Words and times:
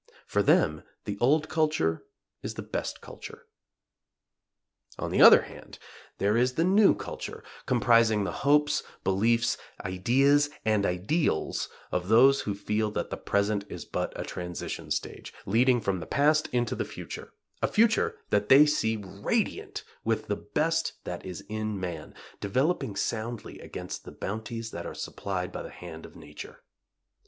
For 0.25 0.41
them 0.41 0.81
the 1.05 1.15
old 1.19 1.47
culture 1.47 2.03
is 2.41 2.55
the 2.55 2.63
best 2.63 3.01
culture. 3.01 3.45
On 4.97 5.11
the 5.11 5.21
other 5.21 5.43
hand 5.43 5.77
there 6.17 6.35
is 6.35 6.53
the 6.53 6.63
new 6.63 6.95
culture, 6.95 7.43
comprising 7.67 8.23
the 8.23 8.31
hopes, 8.41 8.81
beliefs, 9.03 9.59
ideas 9.85 10.49
and 10.65 10.87
ideals 10.87 11.69
of 11.91 12.07
those 12.07 12.41
who 12.41 12.55
feel 12.55 12.89
that 12.89 13.11
the 13.11 13.15
present 13.15 13.63
is 13.69 13.85
but 13.85 14.11
a 14.19 14.23
transition 14.23 14.89
stage, 14.89 15.35
leading 15.45 15.79
from 15.79 15.99
the 15.99 16.07
past 16.07 16.47
into 16.51 16.73
the 16.73 16.83
future 16.83 17.33
a 17.61 17.67
future 17.67 18.17
that 18.31 18.49
they 18.49 18.65
see 18.65 18.97
radiant 18.97 19.83
with 20.03 20.25
the 20.25 20.35
best 20.35 20.93
that 21.03 21.23
is 21.23 21.45
in 21.47 21.79
man, 21.79 22.15
developing 22.39 22.95
soundly 22.95 23.59
against 23.59 24.03
the 24.03 24.11
bounties 24.11 24.71
that 24.71 24.87
are 24.87 24.95
supplied 24.95 25.51
by 25.51 25.61
the 25.61 25.69
hand 25.69 26.07
of 26.07 26.15
nature. 26.15 26.63